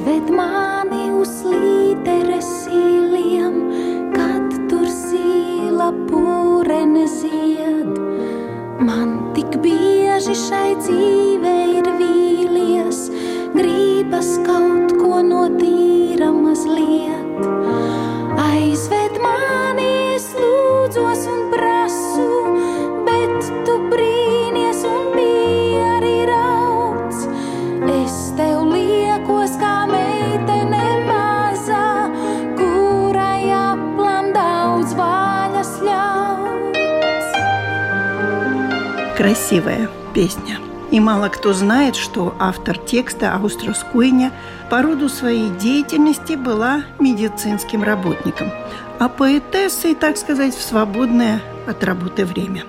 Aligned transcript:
Aizved 0.00 0.30
mani 0.32 1.10
uz 1.12 1.42
līderes 1.44 2.48
īliem, 2.72 3.58
kad 4.14 4.54
tur 4.70 4.86
zīla 4.88 5.90
pūrene 6.08 7.04
zied. 7.04 7.90
Man 8.80 9.12
tik 9.36 9.60
bieži 9.60 10.38
šai 10.46 10.72
dzīvē 10.80 11.56
ir 11.74 11.90
vīlies, 12.00 13.02
gribas 13.52 14.38
kaut 14.48 14.96
ko 15.02 15.20
no 15.20 15.44
tīra 15.60 16.32
mazliet. 16.32 17.29
Красивая 39.30 39.88
песня. 40.12 40.58
И 40.90 40.98
мало 40.98 41.28
кто 41.28 41.52
знает, 41.52 41.94
что 41.94 42.34
автор 42.40 42.76
текста 42.76 43.32
Ауструс 43.32 43.86
Куйня 43.92 44.32
по 44.68 44.82
роду 44.82 45.08
своей 45.08 45.50
деятельности 45.50 46.32
была 46.32 46.82
медицинским 46.98 47.84
работником, 47.84 48.50
а 48.98 49.08
поэтессой, 49.08 49.94
так 49.94 50.16
сказать, 50.16 50.52
в 50.52 50.60
свободное 50.60 51.40
от 51.68 51.84
работы 51.84 52.26
время. 52.26 52.64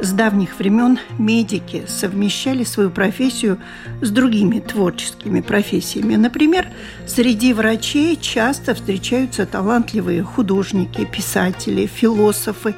С 0.00 0.10
давних 0.10 0.58
времен 0.58 0.98
медики 1.18 1.84
совмещали 1.86 2.64
свою 2.64 2.90
профессию 2.90 3.58
с 4.00 4.10
другими 4.10 4.58
творческими 4.58 5.40
профессиями. 5.40 6.16
Например, 6.16 6.66
среди 7.06 7.52
врачей 7.52 8.18
часто 8.20 8.74
встречаются 8.74 9.46
талантливые 9.46 10.24
художники, 10.24 11.04
писатели, 11.04 11.86
философы, 11.86 12.74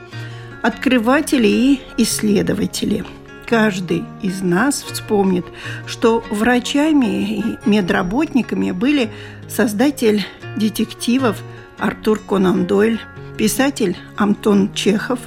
открыватели 0.65 1.47
и 1.47 1.81
исследователи– 1.99 3.05
каждый 3.45 4.05
из 4.23 4.43
нас 4.43 4.83
вспомнит, 4.83 5.45
что 5.87 6.25
врачами 6.31 7.39
и 7.39 7.45
медработниками 7.67 8.71
были 8.71 9.11
создатель 9.49 10.25
детективов 10.57 11.43
Артур 11.79 12.19
Конан 12.19 12.67
Дойль, 12.67 13.01
писатель 13.37 13.97
Антон 14.17 14.73
Чехов, 14.73 15.19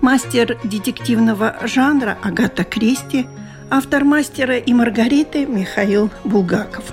мастер 0.00 0.58
детективного 0.64 1.56
жанра 1.64 2.16
Агата 2.22 2.64
Кристи, 2.64 3.26
автор 3.70 4.04
«Мастера 4.04 4.58
и 4.58 4.72
Маргариты» 4.72 5.46
Михаил 5.46 6.10
Булгаков. 6.24 6.92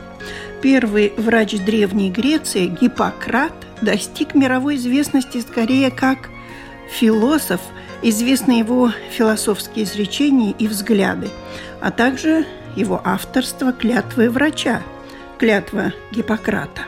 Первый 0.62 1.14
врач 1.18 1.58
Древней 1.58 2.12
Греции 2.12 2.68
Гиппократ 2.68 3.54
достиг 3.82 4.36
мировой 4.36 4.76
известности 4.76 5.42
скорее 5.42 5.92
как 5.92 6.30
философ– 6.90 7.62
Известны 8.04 8.54
его 8.54 8.92
философские 9.12 9.86
изречения 9.86 10.56
и 10.58 10.68
взгляды, 10.68 11.30
а 11.82 11.92
также 11.92 12.46
его 12.76 13.00
авторство 13.04 13.72
«Клятвы 13.74 14.30
врача», 14.30 14.82
«Клятва 15.38 15.94
Гиппократа». 16.12 16.82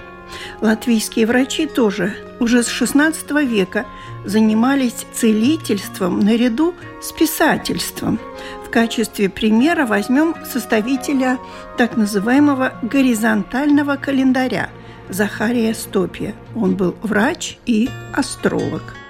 Латвийские 0.61 1.27
врачи 1.27 1.67
тоже 1.67 2.15
уже 2.39 2.63
с 2.63 2.69
XVI 2.69 3.45
века 3.45 3.85
занимались 4.25 5.05
целительством 5.13 6.19
наряду 6.19 6.73
с 7.01 7.11
писательством. 7.11 8.19
В 8.65 8.71
качестве 8.71 9.29
примера 9.29 9.85
возьмем 9.85 10.35
составителя 10.45 11.37
так 11.77 11.95
называемого 11.95 12.73
горизонтального 12.81 13.97
календаря 13.97 14.69
Захария 15.09 15.75
Стопия. 15.75 16.33
Он 16.55 16.75
был 16.75 16.95
врач 17.03 17.57
и 17.67 17.87
астролог– 18.15 18.95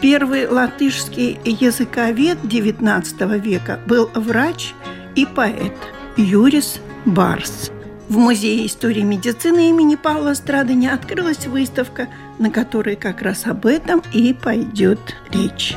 Первый 0.00 0.46
латышский 0.46 1.38
языковед 1.44 2.38
XIX 2.42 3.38
века 3.38 3.80
был 3.86 4.10
врач 4.14 4.74
и 5.14 5.24
поэт 5.24 5.72
Юрис 6.16 6.80
Барс. 7.06 7.70
В 8.08 8.18
Музее 8.18 8.66
истории 8.66 9.02
медицины 9.02 9.70
имени 9.70 9.96
Павла 9.96 10.34
Страдыня 10.34 10.92
открылась 10.94 11.46
выставка, 11.46 12.08
на 12.38 12.50
которой 12.50 12.96
как 12.96 13.22
раз 13.22 13.46
об 13.46 13.66
этом 13.66 14.02
и 14.12 14.32
пойдет 14.34 15.00
речь. 15.32 15.76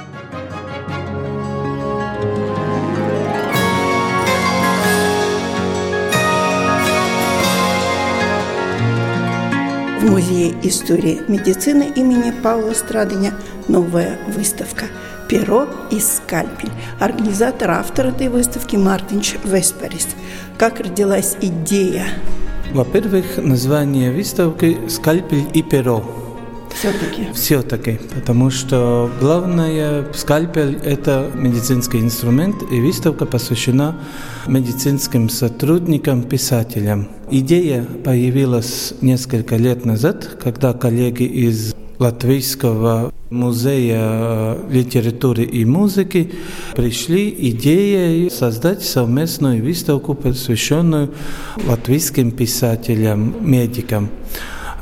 Музее 10.09 10.55
истории 10.63 11.21
медицины 11.27 11.87
имени 11.95 12.31
Павла 12.31 12.73
Страдыня 12.73 13.31
новая 13.67 14.17
выставка 14.27 14.85
«Перо 15.29 15.67
и 15.91 15.99
скальпель». 15.99 16.71
Организатор, 16.99 17.69
автор 17.69 18.07
этой 18.07 18.29
выставки 18.29 18.75
Мартинч 18.75 19.35
Весперис. 19.43 20.07
Как 20.57 20.79
родилась 20.79 21.37
идея? 21.39 22.07
Во-первых, 22.73 23.37
название 23.37 24.11
выставки 24.11 24.79
«Скальпель 24.89 25.45
и 25.53 25.61
перо». 25.61 26.03
Все-таки. 26.79 27.27
Все-таки, 27.33 27.99
потому 28.15 28.49
что 28.49 29.11
главное, 29.19 30.05
скальпель– 30.13 30.79
это 30.85 31.29
медицинский 31.35 31.99
инструмент, 31.99 32.55
и 32.71 32.79
выставка 32.79 33.25
посвящена 33.25 33.97
медицинским 34.47 35.27
сотрудникам, 35.27 36.23
писателям. 36.23 37.09
Идея 37.29 37.83
появилась 37.83 38.93
несколько 39.01 39.57
лет 39.57 39.83
назад, 39.83 40.37
когда 40.41 40.71
коллеги 40.71 41.23
из 41.23 41.75
Латвийского 41.97 43.13
музея 43.29 44.57
литературы 44.69 45.43
и 45.43 45.65
музыки 45.65 46.31
пришли 46.77 47.29
идеей 47.51 48.29
создать 48.29 48.83
совместную 48.83 49.61
выставку, 49.61 50.13
посвященную 50.13 51.13
латвийским 51.67 52.31
писателям, 52.31 53.35
медикам. 53.41 54.09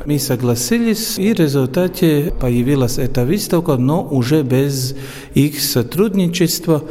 Мы 0.04 0.18
согласились, 0.18 1.18
и 1.18 1.32
в 1.32 1.38
результате 1.38 2.32
появилась 2.40 2.98
эта 2.98 3.24
выставка, 3.24 3.76
но 3.76 4.02
уже 4.02 4.42
без 4.42 4.96
их 5.34 5.60
сотрудничества. 5.60 6.84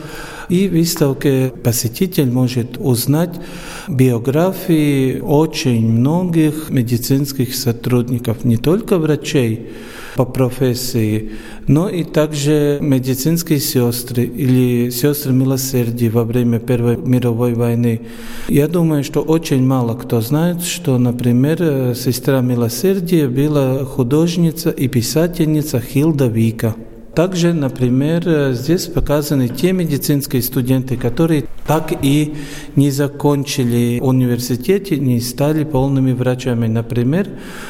И 0.49 0.67
в 0.67 0.71
выставке 0.71 1.51
посетитель 1.63 2.31
может 2.31 2.77
узнать 2.77 3.35
биографии 3.87 5.19
очень 5.19 5.91
многих 5.91 6.69
медицинских 6.69 7.53
сотрудников, 7.53 8.45
не 8.45 8.57
только 8.57 8.97
врачей, 8.97 9.67
по 10.17 10.25
профессии, 10.25 11.33
но 11.67 11.87
и 11.89 12.03
также 12.03 12.79
медицинские 12.81 13.59
сестры 13.59 14.23
или 14.23 14.89
сестры 14.89 15.31
милосердия 15.31 16.09
во 16.09 16.23
время 16.23 16.59
Первой 16.59 16.97
мировой 16.97 17.53
войны. 17.53 18.01
Я 18.49 18.67
думаю, 18.67 19.03
что 19.03 19.21
очень 19.21 19.63
мало 19.63 19.93
кто 19.93 20.19
знает, 20.21 20.63
что, 20.63 20.97
например, 20.97 21.93
сестра 21.95 22.41
милосердия 22.41 23.27
была 23.27 23.85
художница 23.85 24.71
и 24.71 24.87
писательница 24.87 25.79
Хилда 25.79 26.25
Вика. 26.25 26.75
Также, 27.17 27.51
например, 27.51 28.51
здесь 28.53 28.85
показаны 28.85 29.47
те 29.47 29.71
медицинские 29.71 30.43
студенты, 30.43 30.97
которые 30.97 31.45
так 31.65 31.91
и 32.03 32.35
не 32.75 32.91
закончили 32.91 33.99
университет, 33.99 34.91
не 34.91 35.19
стали 35.19 35.63
полными 35.63 36.11
врачами. 36.11 36.67
Например, 36.67 37.27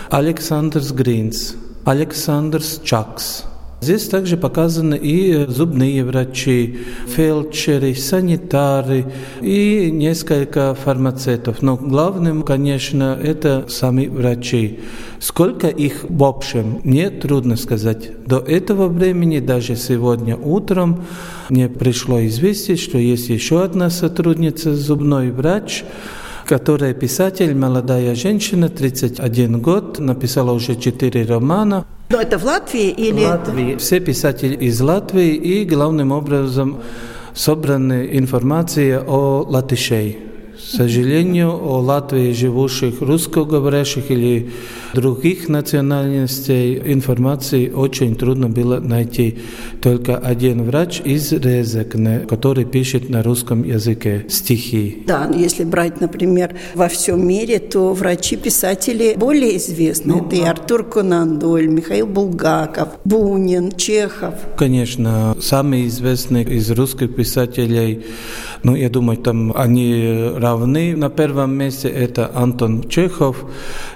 Александр 0.10 0.82
Гринс– 0.94 1.56
Александр 1.86 2.62
Чакс. 2.84 3.46
Здесь 3.80 4.08
также 4.08 4.38
показаны 4.38 4.96
и 4.96 5.46
зубные 5.48 6.04
врачи, 6.04 6.80
фельдшеры, 7.08 7.94
санитары 7.94 9.06
и 9.40 9.92
несколько 9.92 10.74
фармацевтов. 10.74 11.62
Но 11.62 11.78
главным, 11.78 12.42
конечно, 12.42 13.18
это 13.22 13.66
сами 13.70 14.08
врачи. 14.08 14.80
Сколько 15.20 15.68
их 15.68 16.06
в 16.10 16.24
общем, 16.24 16.82
мне 16.84 17.12
трудно 17.12 17.56
сказать. 17.56 18.26
До 18.26 18.40
этого 18.40 18.88
времени, 18.88 19.40
даже 19.40 19.76
сегодня 19.76 20.36
утром, 20.36 21.06
мне 21.50 21.70
пришло 21.70 22.26
известие, 22.26 22.78
что 22.78 22.98
есть 22.98 23.30
еще 23.30 23.64
одна 23.64 23.92
сотрудница, 23.92 24.76
зубной 24.76 25.30
врач, 25.30 25.84
которая 26.48 26.96
писатель, 26.96 27.54
молодая 27.56 28.16
женщина, 28.16 28.70
31 28.70 29.62
год, 29.62 30.00
написала 30.00 30.52
уже 30.52 30.76
четыре 30.76 31.26
романа. 31.26 31.86
Но 32.09 32.21
это 32.21 32.38
в 32.38 32.44
Латвии 32.45 32.89
или... 32.89 33.25
В 33.25 33.30
Латвии. 33.30 33.75
Все 33.75 34.00
писатели 34.00 34.56
из 34.56 34.80
Латвии 34.80 35.36
и 35.36 35.65
главным 35.65 36.12
образом 36.12 36.81
собраны 37.33 38.09
информация 38.13 39.04
о 39.06 39.44
латышей. 39.48 40.19
К 40.57 40.59
сожалению, 40.59 41.51
о 41.51 41.80
Латвии 41.80 42.33
живущих 42.33 43.01
русскоговорящих 43.01 44.09
или 44.09 44.50
других 44.94 45.50
национальностей 45.50 46.81
информации 46.94 47.69
очень 47.69 48.15
трудно 48.15 48.50
было 48.50 48.80
найти. 48.80 49.38
Только 49.81 50.18
один 50.18 50.63
врач 50.63 51.00
из 51.06 51.31
Резекне, 51.31 52.19
который 52.27 52.65
пишет 52.65 53.09
на 53.09 53.21
русском 53.21 53.63
языке 53.63 54.25
стихи. 54.30 55.04
Да, 55.06 55.30
если 55.33 55.63
брать, 55.63 56.01
например, 56.01 56.56
во 56.74 56.88
всем 56.88 57.25
мире, 57.25 57.59
то 57.59 57.94
врачи-писатели 57.94 59.13
более 59.15 59.57
известны. 59.57 60.15
Ну, 60.15 60.25
Это 60.25 60.36
и 60.36 60.42
Артур 60.42 60.83
Конан 60.83 61.38
Дойль, 61.38 61.68
Михаил 61.68 62.07
Булгаков, 62.07 62.89
Бунин, 63.06 63.71
Чехов. 63.74 64.33
Конечно, 64.57 65.38
самые 65.39 65.88
известные 65.88 66.45
из 66.45 66.71
русских 66.71 67.15
писателей, 67.15 68.06
ну, 68.63 68.75
я 68.75 68.89
думаю, 68.89 69.18
там 69.18 69.54
они 69.56 70.31
равны. 70.48 70.96
На 70.96 71.10
первом 71.10 71.52
месте 71.54 71.90
это 71.90 72.32
Антон 72.34 72.88
Чехов 72.90 73.46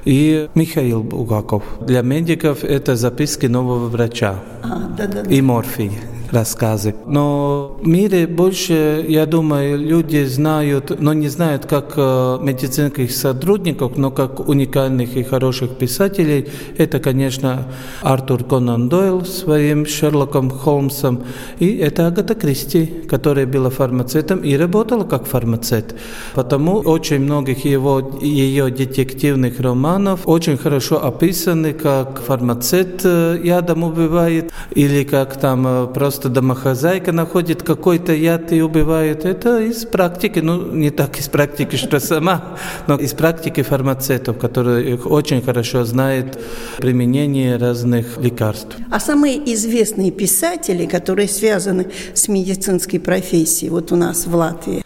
и 0.05 0.49
Михаил 0.55 1.03
Бугаков. 1.03 1.63
Для 1.81 2.01
медиков 2.01 2.63
это 2.63 2.95
записки 2.95 3.47
нового 3.47 3.87
врача 3.87 4.35
а, 4.63 4.89
да, 4.97 5.07
да, 5.07 5.23
да. 5.23 5.29
и 5.29 5.41
морфий 5.41 5.91
рассказы. 6.31 6.95
Но 7.05 7.77
в 7.81 7.87
мире 7.87 8.27
больше, 8.27 9.05
я 9.07 9.25
думаю, 9.25 9.77
люди 9.77 10.23
знают, 10.25 10.99
но 10.99 11.13
не 11.13 11.27
знают 11.27 11.65
как 11.65 11.93
э, 11.97 12.37
медицинских 12.41 13.11
сотрудников, 13.11 13.97
но 13.97 14.11
как 14.11 14.47
уникальных 14.47 15.15
и 15.15 15.23
хороших 15.23 15.77
писателей. 15.77 16.47
Это, 16.77 16.99
конечно, 16.99 17.67
Артур 18.01 18.43
Конан 18.43 18.89
Дойл 18.89 19.25
своим 19.25 19.85
Шерлоком 19.85 20.49
Холмсом, 20.49 21.23
и 21.59 21.77
это 21.77 22.07
Агата 22.07 22.35
Кристи, 22.35 22.85
которая 23.09 23.45
была 23.45 23.69
фармацевтом 23.69 24.39
и 24.39 24.55
работала 24.55 25.03
как 25.03 25.25
фармацевт. 25.25 25.95
Потому 26.33 26.77
очень 26.77 27.19
многих 27.19 27.65
его, 27.65 28.19
ее 28.21 28.69
детективных 28.69 29.59
романов 29.59 30.21
очень 30.25 30.57
хорошо 30.57 31.03
описаны, 31.05 31.73
как 31.73 32.21
фармацевт 32.21 33.01
э, 33.03 33.39
ядом 33.43 33.83
убивает, 33.83 34.51
или 34.71 35.03
как 35.03 35.37
там 35.39 35.65
э, 35.67 35.87
просто 35.87 36.20
просто 36.21 36.29
домохозяйка 36.29 37.11
находит 37.11 37.63
какой-то 37.63 38.13
яд 38.13 38.51
и 38.51 38.61
убивает. 38.61 39.25
Это 39.25 39.59
из 39.59 39.85
практики, 39.85 40.39
ну 40.39 40.71
не 40.71 40.91
так 40.91 41.19
из 41.19 41.27
практики, 41.27 41.77
что 41.77 41.99
сама, 41.99 42.57
но 42.87 42.95
из 42.95 43.13
практики 43.13 43.63
фармацевтов, 43.63 44.37
которые 44.37 44.97
очень 44.97 45.41
хорошо 45.41 45.83
знают 45.83 46.37
применение 46.77 47.57
разных 47.57 48.19
лекарств. 48.19 48.77
А 48.91 48.99
самые 48.99 49.37
известные 49.53 50.11
писатели, 50.11 50.85
которые 50.85 51.27
связаны 51.27 51.87
с 52.13 52.27
медицинской 52.27 52.99
профессией, 52.99 53.71
вот 53.71 53.91
у 53.91 53.95
нас 53.95 54.27
в 54.27 54.35
Латвии? 54.35 54.83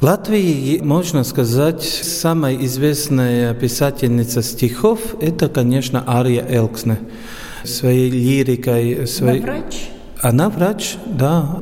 В 0.00 0.02
Латвии, 0.02 0.80
можно 0.82 1.24
сказать, 1.24 1.82
самая 1.82 2.56
известная 2.64 3.52
писательница 3.52 4.42
стихов– 4.42 4.98
это, 5.20 5.48
конечно, 5.48 6.02
Ария 6.06 6.46
Элксне. 6.48 6.96
Своей 7.64 8.08
лирикой... 8.08 9.06
Своей... 9.06 9.40
Врач? 9.40 9.97
Она 10.22 10.48
врач, 10.48 10.96
да. 11.06 11.60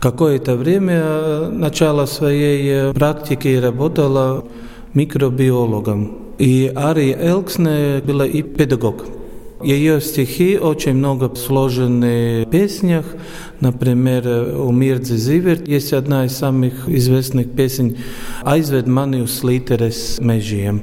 Какое-то 0.00 0.56
время 0.56 1.48
начала 1.50 2.06
своей 2.06 2.90
э, 2.90 2.92
практики 2.92 3.56
работала 3.56 4.44
микробиологом. 4.92 6.18
И 6.38 6.70
Ария 6.74 7.16
Элксне 7.16 8.02
была 8.04 8.26
и 8.26 8.42
педагог. 8.42 9.04
Ее 9.62 10.00
стихи 10.02 10.58
очень 10.58 10.94
много 10.94 11.34
сложены 11.36 12.44
в 12.44 12.50
песнях. 12.50 13.06
Например, 13.60 14.58
у 14.58 14.70
Мирдзи 14.72 15.16
Зиверт 15.16 15.66
есть 15.66 15.94
одна 15.94 16.26
из 16.26 16.36
самых 16.36 16.86
известных 16.86 17.52
песен 17.52 17.96
«Aizved 18.42 18.86
mani 18.86 19.22
uz 19.22 19.40
slīteres 19.40 20.20
mežiem». 20.20 20.82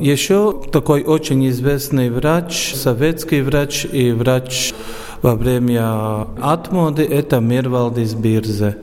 Еще 0.00 0.60
такой 0.72 1.02
очень 1.02 1.46
известный 1.50 2.10
врач, 2.10 2.74
советский 2.74 3.42
врач 3.42 3.84
и 3.84 4.10
врач 4.12 4.72
во 5.21 5.35
время 5.35 6.27
отмоды 6.41 7.03
это 7.03 7.39
Мирвалдис 7.39 8.13
Бирзе, 8.13 8.77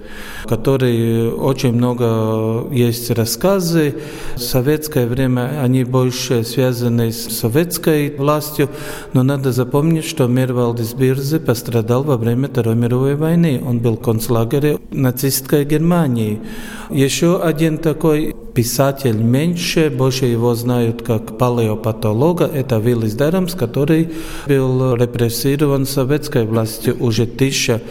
Который 0.48 1.32
очень 1.32 1.74
много 1.74 2.68
есть 2.74 3.12
рассказы. 3.12 3.96
В 4.36 4.40
советское 4.40 5.06
время 5.06 5.62
они 5.62 5.84
больше 5.84 6.44
связаны 6.44 7.12
с 7.12 7.40
советской 7.40 8.16
властью, 8.16 8.70
но 9.14 9.24
надо 9.24 9.52
запомнить, 9.52 10.06
что 10.06 10.28
Мирвалдис 10.28 10.94
Бирзе 10.94 11.40
пострадал 11.40 12.04
во 12.04 12.18
время 12.18 12.48
Второй 12.48 12.76
мировой 12.76 13.16
войны. 13.16 13.62
Он 13.66 13.80
был 13.80 13.98
концлагере 13.98 14.80
нацистской 14.92 15.66
Германии. 15.66 16.42
Еще 16.90 17.40
один 17.42 17.78
такой 17.78 18.36
писатель 18.58 19.18
меньше, 19.18 19.90
больше 19.96 20.26
его 20.26 20.56
знают 20.56 21.04
как 21.04 21.38
палеопатолога, 21.38 22.46
это 22.46 22.78
Виллис 22.80 23.14
Дерамс, 23.14 23.54
который 23.54 24.10
был 24.48 24.96
репрессирован 24.96 25.86
советской 25.86 26.46
властью 26.46 26.96
уже 27.00 27.26
в 27.26 27.82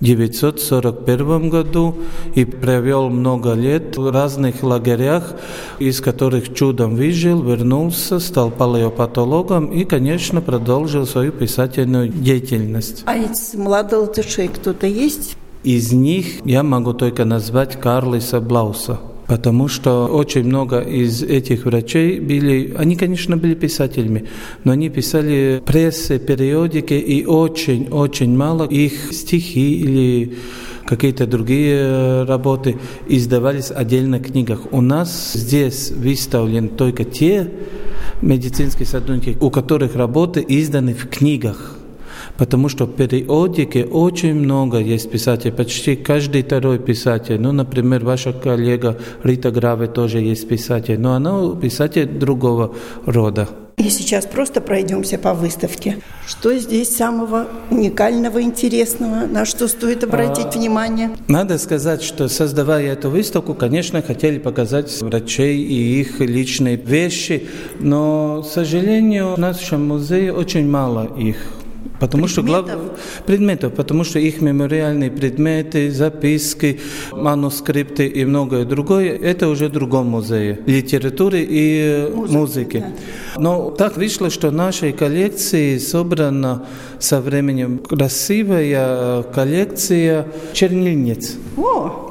1941 0.00 1.48
году 1.48 1.96
и 2.34 2.44
провел 2.44 3.08
много 3.08 3.54
лет 3.54 3.96
в 3.96 4.10
разных 4.10 4.62
лагерях, 4.62 5.34
из 5.78 6.00
которых 6.00 6.54
чудом 6.54 6.96
выжил, 6.96 7.42
вернулся, 7.42 8.18
стал 8.18 8.50
палеопатологом 8.50 9.72
и, 9.72 9.84
конечно, 9.84 10.40
продолжил 10.40 11.06
свою 11.06 11.32
писательную 11.32 12.08
деятельность. 12.08 13.02
А 13.06 13.16
из 13.16 13.54
молодых 13.54 14.12
кто-то 14.52 14.86
есть? 14.86 15.36
Из 15.64 15.92
них 15.92 16.44
я 16.44 16.62
могу 16.62 16.92
только 16.92 17.24
назвать 17.24 17.80
Карлиса 17.80 18.40
Блауса. 18.40 19.00
Потому 19.26 19.66
что 19.66 20.06
очень 20.06 20.44
много 20.44 20.80
из 20.80 21.22
этих 21.22 21.64
врачей 21.64 22.20
были, 22.20 22.74
они, 22.76 22.94
конечно, 22.94 23.36
были 23.36 23.54
писателями, 23.54 24.26
но 24.62 24.72
они 24.72 24.88
писали 24.88 25.60
прессы, 25.66 26.18
периодики, 26.18 26.94
и 26.94 27.24
очень-очень 27.24 28.36
мало 28.36 28.64
их 28.64 29.12
стихи 29.12 29.80
или 29.80 30.36
какие-то 30.86 31.26
другие 31.26 32.22
работы 32.22 32.76
издавались 33.08 33.72
отдельно 33.72 34.18
в 34.18 34.22
книгах. 34.22 34.72
У 34.72 34.80
нас 34.80 35.32
здесь 35.34 35.90
выставлены 35.90 36.68
только 36.68 37.04
те 37.04 37.50
медицинские 38.22 38.86
сотрудники, 38.86 39.36
у 39.40 39.50
которых 39.50 39.96
работы 39.96 40.44
изданы 40.46 40.94
в 40.94 41.08
книгах 41.08 41.75
потому 42.38 42.68
что 42.68 42.86
в 42.86 42.92
периодике 42.92 43.84
очень 43.84 44.34
много 44.34 44.78
есть 44.78 45.10
писателей, 45.10 45.52
почти 45.52 45.96
каждый 45.96 46.42
второй 46.42 46.78
писатель. 46.78 47.40
Ну, 47.40 47.52
например, 47.52 48.04
ваша 48.04 48.32
коллега 48.32 48.98
Рита 49.22 49.50
Граве 49.50 49.86
тоже 49.86 50.18
есть 50.20 50.48
писатель, 50.48 50.98
но 51.00 51.14
она 51.14 51.54
писатель 51.56 52.06
другого 52.06 52.74
рода. 53.06 53.48
И 53.76 53.90
сейчас 53.90 54.24
просто 54.24 54.62
пройдемся 54.62 55.18
по 55.18 55.34
выставке. 55.34 55.98
Что 56.26 56.56
здесь 56.56 56.96
самого 56.96 57.46
уникального, 57.70 58.40
интересного, 58.40 59.26
на 59.26 59.44
что 59.44 59.68
стоит 59.68 60.02
обратить 60.02 60.46
а, 60.46 60.58
внимание? 60.58 61.10
Надо 61.28 61.58
сказать, 61.58 62.02
что 62.02 62.28
создавая 62.28 62.94
эту 62.94 63.10
выставку, 63.10 63.52
конечно, 63.52 64.00
хотели 64.00 64.38
показать 64.38 64.90
врачей 65.02 65.58
и 65.58 66.00
их 66.00 66.20
личные 66.20 66.76
вещи, 66.76 67.48
но, 67.78 68.42
к 68.42 68.46
сожалению, 68.50 69.34
в 69.34 69.38
нашем 69.38 69.86
музее 69.86 70.32
очень 70.32 70.66
мало 70.66 71.14
их. 71.18 71.36
Потому 72.00 72.26
предметов? 72.26 72.30
что 72.30 72.42
глав... 72.42 73.24
предметов, 73.26 73.74
потому 73.74 74.04
что 74.04 74.18
их 74.18 74.40
мемориальные 74.40 75.10
предметы, 75.10 75.90
записки, 75.90 76.80
манускрипты 77.12 78.06
и 78.06 78.24
многое 78.24 78.64
другое, 78.64 79.16
это 79.16 79.48
уже 79.48 79.68
в 79.68 79.72
другом 79.72 80.08
музее 80.08 80.60
литературы 80.66 81.46
и 81.48 82.10
музыки. 82.14 82.36
музыки. 82.36 82.84
Да. 83.34 83.40
Но 83.40 83.70
так 83.70 83.96
вышло, 83.96 84.30
что 84.30 84.50
в 84.50 84.52
нашей 84.52 84.92
коллекции 84.92 85.78
собрана 85.78 86.66
со 86.98 87.20
временем 87.20 87.78
красивая 87.78 89.22
коллекция 89.22 90.26
чернильниц. 90.52 91.34
О! 91.56 92.06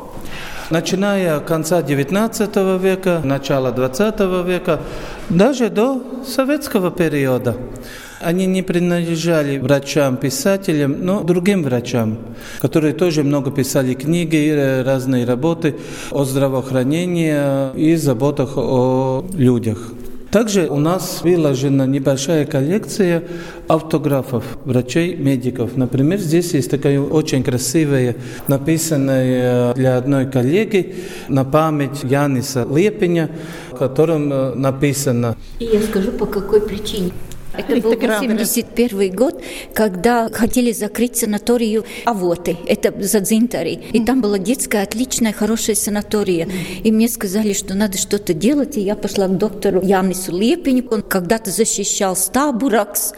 начиная 0.69 1.39
конца 1.39 1.81
XIX 1.81 2.79
века, 2.79 3.21
начала 3.23 3.71
XX 3.71 4.45
века, 4.45 4.81
даже 5.29 5.69
до 5.69 6.01
советского 6.25 6.91
периода. 6.91 7.57
Они 8.21 8.45
не 8.45 8.61
принадлежали 8.61 9.57
врачам-писателям, 9.57 10.97
но 11.01 11.21
другим 11.21 11.63
врачам, 11.63 12.17
которые 12.59 12.93
тоже 12.93 13.23
много 13.23 13.51
писали 13.51 13.93
книги, 13.93 14.49
э, 14.49 14.83
разные 14.83 15.25
работы 15.25 15.75
о 16.11 16.23
здравоохранении 16.23 17.75
и 17.75 17.95
заботах 17.95 18.57
о 18.57 19.25
людях. 19.33 19.91
Также 20.31 20.67
у 20.67 20.79
нас 20.79 21.21
выложена 21.23 21.87
небольшая 21.87 22.45
коллекция 22.45 23.23
автографов 23.69 24.43
врачей, 24.65 25.15
медиков. 25.15 25.77
Например, 25.77 26.19
здесь 26.19 26.53
есть 26.53 26.69
такая 26.69 26.99
очень 26.99 27.41
красивая, 27.41 28.17
написанная 28.47 29.73
для 29.75 29.97
одной 29.97 30.25
коллеги 30.29 30.95
на 31.29 31.45
память 31.45 32.03
Яниса 32.03 32.67
Лепеня, 32.69 33.29
в 33.71 33.77
котором 33.77 34.31
э, 34.33 34.55
написано... 34.55 35.37
И 35.59 35.65
я 35.65 35.81
скажу, 35.81 36.11
по 36.11 36.25
какой 36.25 36.59
причине. 36.61 37.11
Это 37.57 37.81
был 37.81 37.95
81 37.95 39.15
год, 39.15 39.41
когда 39.73 40.29
хотели 40.29 40.71
закрыть 40.71 41.17
санаторию 41.17 41.85
Авоты, 42.05 42.57
это 42.67 42.93
за 43.01 43.19
Дзинтари. 43.19 43.79
И 43.93 44.03
там 44.03 44.21
была 44.21 44.37
детская 44.37 44.83
отличная, 44.83 45.33
хорошая 45.33 45.75
санатория. 45.75 46.47
И 46.83 46.91
мне 46.91 47.07
сказали, 47.07 47.53
что 47.53 47.73
надо 47.75 47.97
что-то 47.97 48.33
делать, 48.33 48.77
и 48.77 48.81
я 48.81 48.95
пошла 48.95 49.27
к 49.27 49.37
доктору 49.37 49.81
Янису 49.81 50.31
Лепеню. 50.31 50.87
Он 50.91 51.01
когда-то 51.01 51.51
защищал 51.51 52.15
Стабуракс, 52.15 53.13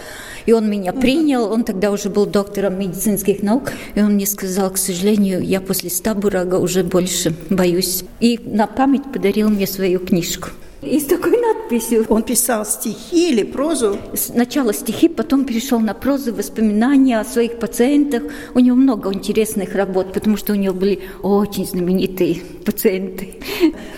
и 0.46 0.54
он 0.54 0.70
меня 0.70 0.94
принял. 0.94 1.52
Он 1.52 1.64
тогда 1.64 1.92
уже 1.92 2.10
был 2.10 2.26
доктором 2.26 2.80
медицинских 2.80 3.44
наук. 3.44 3.72
И 3.96 4.02
он 4.02 4.14
мне 4.14 4.26
сказал, 4.26 4.72
к 4.72 4.78
сожалению, 4.78 5.42
я 5.44 5.62
после 5.62 5.90
Стабурага 5.90 6.56
уже 6.56 6.84
больше 6.84 7.36
боюсь. 7.50 8.04
И 8.20 8.40
на 8.44 8.68
память 8.68 9.12
подарил 9.12 9.50
мне 9.50 9.68
свою 9.68 10.00
книжку. 10.00 10.50
И 10.82 11.00
с 11.00 11.06
такой 11.06 11.38
надписью. 11.68 12.06
Он 12.10 12.24
писал 12.24 12.66
стихи 12.66 13.30
или 13.32 13.44
прозу? 13.44 13.98
Сначала 14.14 14.74
стихи, 14.74 15.08
потом 15.08 15.46
перешел 15.46 15.80
на 15.80 15.94
прозу, 15.94 16.34
воспоминания 16.34 17.20
о 17.20 17.26
своих 17.26 17.60
пациентах. 17.60 18.24
У 18.54 18.60
него 18.60 18.76
много 18.76 19.14
интересных 19.14 19.76
работ, 19.76 20.14
потому 20.14 20.38
что 20.38 20.54
у 20.54 20.56
него 20.56 20.74
были 20.74 21.00
очень 21.22 21.66
знаменитые 21.66 22.42
пациенты. 22.66 23.36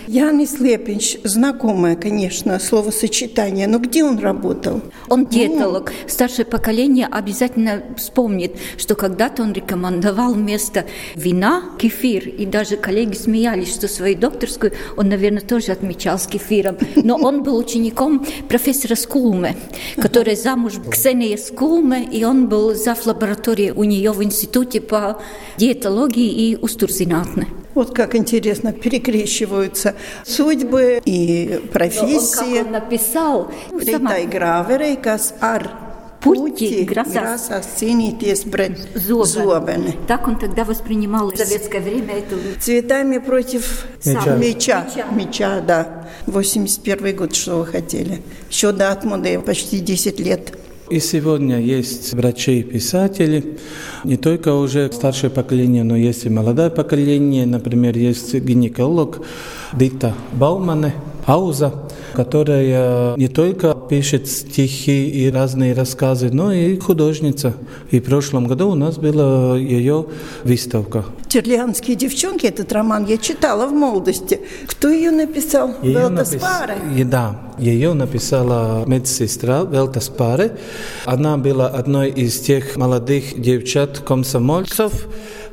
Янис 0.06 0.58
Лепинч, 0.60 1.16
знакомое, 1.24 1.96
конечно, 1.96 2.58
словосочетание, 2.58 3.66
но 3.66 3.78
где 3.78 4.04
он 4.04 4.18
работал? 4.18 4.80
Он 5.08 5.26
диетолог. 5.26 5.92
Старшее 6.08 6.46
поколение 6.46 7.06
обязательно 7.06 7.82
вспомнит, 7.96 8.56
что 8.76 8.94
когда-то 8.94 9.42
он 9.42 9.52
рекомендовал 9.52 10.34
вместо 10.34 10.84
вина 11.14 11.62
кефир. 11.78 12.28
И 12.28 12.46
даже 12.46 12.76
коллеги 12.76 13.14
смеялись, 13.14 13.72
что 13.72 13.88
свою 13.88 14.16
докторскую 14.16 14.72
он, 14.96 15.08
наверное, 15.08 15.42
тоже 15.42 15.72
отмечал 15.72 16.18
с 16.18 16.26
кефиром. 16.26 16.76
Но 16.96 17.16
он 17.16 17.42
был 17.42 17.59
учеником 17.60 18.26
профессора 18.48 18.94
Скулме, 18.94 19.56
которая 19.96 20.36
замуж 20.36 20.74
Ксения 20.90 21.36
Скулме, 21.36 22.04
и 22.04 22.24
он 22.24 22.48
был 22.48 22.74
зав. 22.74 23.06
лаборатории 23.06 23.70
у 23.70 23.84
нее 23.84 24.12
в 24.12 24.22
институте 24.22 24.80
по 24.80 25.20
диетологии 25.58 26.50
и 26.50 26.56
устурзинатне. 26.56 27.48
Вот 27.74 27.94
как 27.94 28.14
интересно 28.14 28.72
перекрещиваются 28.72 29.94
судьбы 30.24 31.00
и 31.04 31.60
профессии. 31.72 32.40
Но 32.40 32.58
он, 32.58 32.64
как 32.64 32.66
он 32.66 32.72
написал, 32.72 33.52
Риtai 33.70 34.26
graverei, 34.26 34.96
kas 34.96 35.34
ar 35.40 35.89
Пути 36.20 36.84
grasās 36.84 37.48
cīnīties 37.78 38.44
пред 38.52 38.78
зобами. 38.94 39.96
Так 40.06 40.28
он 40.28 40.38
тогда 40.38 40.64
воспринимал 40.64 41.30
в 41.30 41.36
советское 41.36 41.80
время 41.80 42.18
эту... 42.18 42.36
Цветами 42.60 43.18
против 43.18 43.86
Меча. 44.04 44.36
меча. 44.36 44.86
Меча, 45.12 45.60
да. 45.60 46.08
81 46.26 47.16
год, 47.16 47.34
что 47.34 47.56
вы 47.60 47.66
хотели. 47.66 48.20
Еще 48.50 48.72
до 48.72 48.92
Атмуды 48.92 49.40
почти 49.40 49.80
10 49.80 50.20
лет. 50.20 50.52
И 50.90 50.98
сегодня 50.98 51.60
есть 51.60 52.12
врачи-писатели, 52.12 53.58
не 54.02 54.16
только 54.16 54.52
уже 54.54 54.90
старшее 54.92 55.30
поколение, 55.30 55.84
но 55.84 55.96
есть 55.96 56.26
и 56.26 56.28
молодое 56.28 56.68
поколение. 56.68 57.46
Например, 57.46 57.96
есть 57.96 58.34
гинеколог 58.34 59.24
Дита 59.72 60.14
Баумане, 60.32 60.92
Ауза, 61.26 61.88
которая 62.14 63.16
не 63.16 63.28
только 63.28 63.74
пишет 63.74 64.28
стихи 64.28 65.08
и 65.08 65.30
разные 65.30 65.74
рассказы, 65.74 66.30
но 66.32 66.52
и 66.52 66.76
художница. 66.78 67.54
И 67.90 68.00
в 68.00 68.04
прошлом 68.04 68.46
году 68.46 68.70
у 68.70 68.74
нас 68.74 68.98
была 68.98 69.56
ее 69.56 70.06
выставка. 70.44 71.04
«Терлианские 71.28 71.96
девчонки» 71.96 72.46
этот 72.46 72.72
роман 72.72 73.06
я 73.06 73.16
читала 73.16 73.66
в 73.66 73.72
молодости. 73.72 74.40
Кто 74.66 74.88
ее 74.88 75.10
написал? 75.12 75.74
Ее 75.82 75.92
Велта 76.00 76.22
напис- 76.22 76.38
Спаре? 76.38 76.74
И 76.96 77.04
Да, 77.04 77.36
ее 77.58 77.92
написала 77.94 78.84
медсестра 78.86 79.62
Велта 79.62 80.00
Спаре. 80.00 80.56
Она 81.04 81.36
была 81.36 81.68
одной 81.68 82.10
из 82.10 82.38
тех 82.40 82.76
молодых 82.76 83.40
девчат-комсомольцев, 83.40 85.06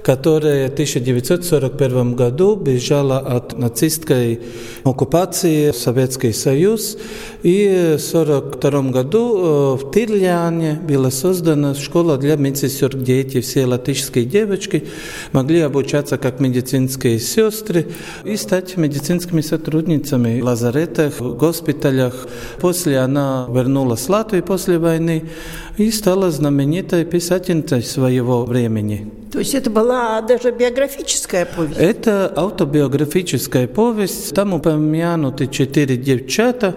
которая 0.03 0.69
в 0.69 0.73
1941 0.73 2.15
году 2.15 2.55
бежала 2.55 3.19
от 3.19 3.57
нацистской 3.57 4.39
оккупации 4.83 5.71
в 5.71 5.75
Советский 5.75 6.33
Союз. 6.33 6.97
И 7.43 7.97
в 7.97 8.13
1942 8.13 8.91
году 8.91 9.37
э, 9.37 9.83
в 9.83 9.91
Тирляне 9.91 10.79
была 10.87 11.11
создана 11.11 11.75
школа 11.75 12.17
для 12.17 12.35
медсестер, 12.35 12.95
где 12.95 13.21
эти 13.21 13.41
все 13.41 13.65
латышские 13.65 14.25
девочки 14.25 14.85
могли 15.31 15.61
обучаться 15.61 16.17
как 16.17 16.39
медицинские 16.39 17.19
сестры 17.19 17.87
и 18.23 18.35
стать 18.37 18.77
медицинскими 18.77 19.41
сотрудницами 19.41 20.39
в 20.39 20.45
лазаретах, 20.45 21.19
в 21.19 21.35
госпиталях. 21.35 22.27
После 22.59 22.99
она 22.99 23.47
вернулась 23.49 24.01
в 24.01 24.09
Латвию 24.09 24.43
после 24.43 24.77
войны 24.77 25.25
и 25.77 25.91
стала 25.91 26.31
знаменитой 26.31 27.05
писательницей 27.05 27.83
своего 27.83 28.45
времени. 28.45 29.11
То 29.37 29.41
есть 29.41 29.53
это 29.53 29.69
была 29.69 30.19
даже 30.21 30.49
биографическая 30.49 31.45
повесть? 31.45 31.79
Это 31.79 32.33
автобиографическая 32.35 33.67
повесть. 33.67 34.33
Там 34.33 34.55
упомянуты 34.55 35.45
четыре 35.45 35.95
девчата. 35.95 36.73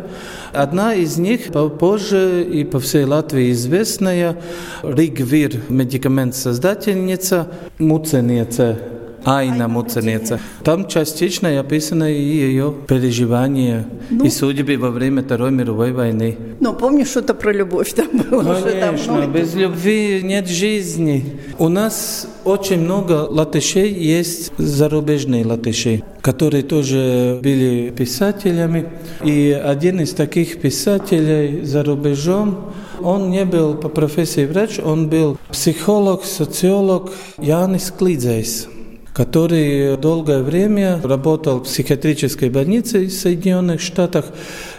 Одна 0.52 0.92
из 0.94 1.16
них 1.16 1.46
позже 1.78 2.44
и 2.44 2.64
по 2.64 2.78
всей 2.78 3.04
Латвии 3.04 3.50
известная 3.52 4.36
Ригвир, 4.82 5.54
медикамент-создательница, 5.70 7.48
муценица. 7.78 8.78
Айна 9.24 9.68
Муценица. 9.68 10.40
Там 10.64 10.88
частично 10.88 11.60
описаны 11.60 12.12
и 12.14 12.22
ее 12.22 12.74
переживания 12.86 13.86
и 14.10 14.28
судьбы 14.28 14.76
во 14.76 14.90
время 14.90 15.22
Второй 15.22 15.50
мировой 15.50 15.92
войны. 15.92 16.36
Но 16.60 16.72
помню, 16.72 17.04
что-то 17.04 17.34
про 17.34 17.52
любовь 17.52 17.92
там 17.92 18.08
было 18.12 18.52
уже 18.52 18.70
Конечно, 18.80 19.16
давно. 19.20 19.32
без 19.32 19.54
любви 19.54 20.20
нет 20.22 20.48
жизни. 20.48 21.40
У 21.58 21.68
нас 21.68 22.26
очень 22.44 22.80
много 22.80 23.26
латышей 23.28 23.92
есть, 23.92 24.52
зарубежные 24.58 25.44
латыши, 25.44 26.02
которые 26.20 26.62
тоже 26.62 27.38
были 27.42 27.90
писателями. 27.90 28.86
И 29.24 29.50
один 29.52 30.00
из 30.00 30.12
таких 30.12 30.60
писателей 30.60 31.64
за 31.64 31.82
рубежом, 31.84 32.72
он 33.02 33.30
не 33.30 33.44
был 33.44 33.74
по 33.74 33.88
профессии 33.88 34.46
врач, 34.46 34.78
он 34.78 35.08
был 35.08 35.38
психолог, 35.50 36.24
социолог 36.24 37.12
Янис 37.38 37.92
Клидзейс 37.96 38.68
который 39.12 39.96
долгое 39.96 40.42
время 40.42 41.00
работал 41.02 41.58
в 41.58 41.64
психиатрической 41.64 42.50
больнице 42.50 43.06
в 43.06 43.12
Соединенных 43.12 43.80
Штатах, 43.80 44.26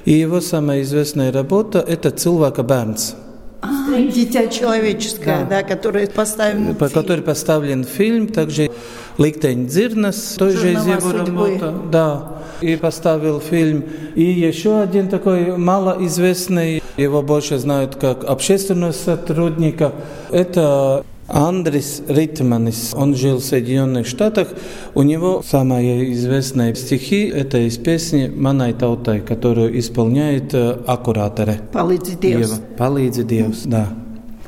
и 0.06 0.14
его 0.14 0.42
самая 0.42 0.82
известная 0.82 1.32
работа– 1.32 1.80
это 1.88 2.12
«Цилвака 2.12 2.64
Бернс». 2.64 3.16
А, 3.62 3.70
Дитя 4.12 4.48
человеческое, 4.48 5.46
да, 5.48 5.62
которое 5.62 6.08
поставлено. 6.08 6.74
по 6.74 6.88
фильм. 6.88 7.02
которой 7.02 7.22
поставлен 7.22 7.84
фильм, 7.84 8.28
также 8.28 8.72
Ликтень 9.20 9.68
Дзирнас, 9.68 10.36
тоже 10.38 10.74
из 10.74 10.84
Журнала 10.84 10.98
его 10.98 11.12
работы. 11.12 11.74
Да, 11.92 12.42
и 12.62 12.76
поставил 12.76 13.40
фильм. 13.40 13.84
И 14.16 14.24
еще 14.24 14.80
один 14.80 15.10
такой 15.10 15.58
малоизвестный, 15.58 16.82
его 16.98 17.22
больше 17.22 17.60
знают 17.60 17.96
как 17.96 18.24
общественного 18.24 18.94
сотрудника, 18.94 19.92
это 20.32 21.06
Андрис 21.32 22.02
Ритманис, 22.08 22.94
он 22.94 23.16
жил 23.16 23.38
в 23.38 23.44
Соединенных 23.44 24.06
Штатах. 24.06 24.50
У 24.94 25.04
него 25.04 25.42
самые 25.48 26.12
известные 26.14 26.76
стихи– 26.76 27.28
это 27.34 27.58
из 27.60 27.78
песни 27.78 28.28
«Манай 28.28 28.74
таутай», 28.74 29.22
которую 29.22 29.80
исполняет 29.80 30.54
э, 30.54 30.78
аккураторы. 30.86 31.60
Dievs. 32.20 32.40
Ева. 32.40 32.56
«Палīdzi 32.78 33.26
Dievs», 33.26 33.62
да. 33.66 33.88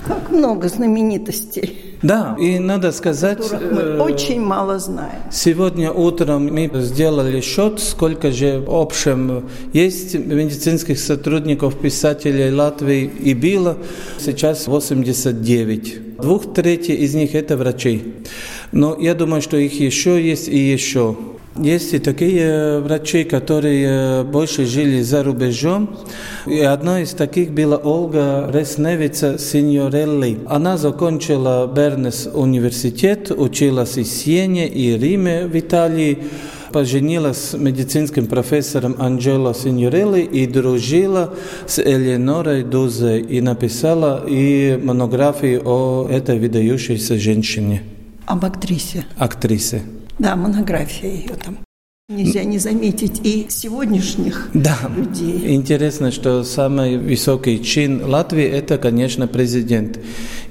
Как 0.05 0.31
много 0.31 0.67
знаменитостей, 0.67 1.97
Да, 2.01 2.35
и 2.37 2.59
надо 2.59 2.91
сказать, 2.91 3.37
которых 3.37 3.71
мы 3.71 3.81
э, 3.81 3.99
очень 4.01 4.41
мало 4.41 4.77
знаем. 4.77 5.21
Сегодня 5.31 5.89
утром 5.89 6.53
мы 6.53 6.69
сделали 6.73 7.39
счет, 7.39 7.79
сколько 7.79 8.31
же 8.33 8.59
в 8.59 8.75
общем 8.75 9.49
есть 9.71 10.15
медицинских 10.15 10.99
сотрудников, 10.99 11.79
писателей 11.79 12.53
Латвии 12.53 13.09
и 13.23 13.33
было. 13.33 13.77
Сейчас 14.19 14.67
89. 14.67 16.12
Двух 16.24 16.53
третий 16.53 16.94
из 16.94 17.13
них 17.15 17.36
это 17.36 17.58
врачи. 17.58 18.01
Но 18.72 18.98
я 18.98 19.13
думаю, 19.13 19.42
что 19.42 19.58
их 19.58 19.77
еще 19.77 20.25
есть 20.25 20.48
и 20.48 20.58
еще. 20.58 21.18
Есть 21.58 21.94
и 21.94 22.00
такие 22.00 22.80
врачи, 22.80 23.25
которые 23.25 24.24
больше 24.24 24.65
жили 24.65 25.01
за 25.01 25.22
рубежом. 25.22 25.98
И 26.48 26.62
одна 26.62 27.01
из 27.01 27.10
таких 27.10 27.51
была 27.51 27.75
Ольга 27.75 28.50
Ресневица 28.53 29.38
Синьорелли. 29.38 30.39
Она 30.46 30.77
закончила 30.77 31.68
Бернес 31.68 32.30
университет, 32.34 33.30
училась 33.30 33.98
и 33.98 34.03
в 34.03 34.08
Сиене, 34.08 34.70
и 34.70 34.98
Риме, 34.98 35.46
в 35.46 35.60
Италии. 35.60 36.20
Поженилась 36.74 37.38
с 37.38 37.58
медицинским 37.58 38.25
профессором 38.25 38.96
Анджело 39.00 39.53
Синьорелли 39.53 40.22
и 40.22 40.46
дружила 40.48 41.34
с 41.65 41.80
Элеонорой 41.80 42.63
Дузе 42.63 43.20
и 43.20 43.39
написала 43.39 44.25
и 44.27 44.77
монографию 44.84 45.62
о 45.63 46.08
этой 46.10 46.39
выдающейся 46.39 47.18
женщине. 47.18 47.84
Об 48.25 48.44
актрисе. 48.44 49.06
Актрисе. 49.18 49.84
Да, 50.20 50.36
монография 50.36 51.12
ее 51.12 51.36
там. 51.36 51.62
Нельзя 52.10 52.43
не 52.43 52.57
заметить 52.57 53.22
и 53.24 53.45
сегодняшних 53.48 54.50
да. 54.53 54.77
людей. 54.93 55.55
Интересно, 55.55 56.12
что 56.12 56.43
самый 56.43 56.98
высокий 56.98 57.63
чин 57.63 58.03
Латвии– 58.03 58.43
это, 58.43 58.77
конечно, 58.77 59.25
президент. 59.25 60.01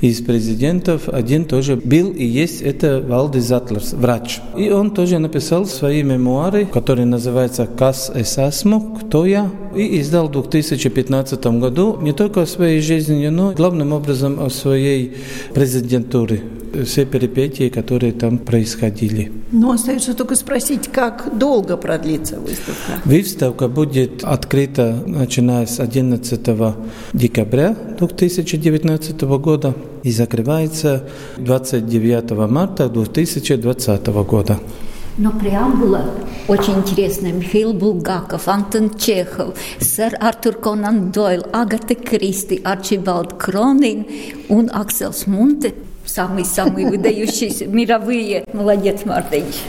Из 0.01 0.23
президентов 0.23 1.11
один 1.11 1.45
тоже 1.45 1.77
был 1.77 2.11
и 2.11 2.25
есть, 2.25 2.63
это 2.63 3.05
Валдис 3.07 3.45
Затлерс, 3.45 3.93
врач. 3.93 4.41
И 4.57 4.71
он 4.71 4.93
тоже 4.93 5.19
написал 5.19 5.67
свои 5.67 6.03
мемуары, 6.03 6.65
которые 6.65 7.05
называются 7.05 7.67
«Кас 7.67 8.11
эсасму», 8.15 8.97
«Кто 8.97 9.27
я?», 9.27 9.51
и 9.75 10.01
издал 10.01 10.29
в 10.29 10.33
2015 10.33 11.45
году 11.59 11.99
не 12.01 12.13
только 12.13 12.43
о 12.43 12.47
своей 12.47 12.81
жизни, 12.81 13.29
но 13.29 13.53
главным 13.53 13.93
образом 13.93 14.41
о 14.41 14.51
своей 14.51 15.17
президентуре 15.55 16.43
все 16.85 17.05
перипетии, 17.05 17.69
которые 17.69 18.13
там 18.13 18.39
происходили. 18.39 19.31
Но 19.53 19.73
остается 19.73 20.15
только 20.15 20.35
спросить, 20.35 20.89
как 20.89 21.39
долго 21.39 21.77
продлится 21.77 22.39
выставка? 22.41 23.01
Выставка 23.05 23.69
будет 23.69 24.25
открыта 24.25 25.03
начиная 25.07 25.67
с 25.67 25.81
11 25.81 26.41
декабря 27.13 27.77
2019 27.99 29.21
года 29.23 29.75
и 30.03 30.11
закрывается 30.11 31.05
29 31.37 32.51
марта 32.51 32.89
2020 32.89 34.07
года. 34.25 34.59
Но 35.19 35.31
преамбула 35.31 36.07
очень 36.49 36.75
интересная. 36.75 37.33
Михаил 37.33 37.75
Булгаков, 37.75 38.49
Антон 38.49 38.95
Чехов, 38.97 39.55
сэр 39.79 40.17
Артур 40.21 40.55
Конан 40.55 41.11
Дойл, 41.11 41.45
Агата 41.53 41.95
Кристи, 41.95 42.61
Арчибалд 42.65 43.35
Кронин 43.35 44.03
и 44.03 44.69
Акселс 44.73 45.27
Мунте 45.27 45.75
самые-самые 46.13 46.89
выдающиеся 46.89 47.67
мировые. 47.67 48.45
Молодец, 48.53 49.05
Мартыч. 49.05 49.63